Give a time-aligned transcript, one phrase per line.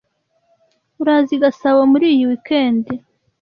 [1.01, 2.83] Uraza i Gasabo muri iyi weekend?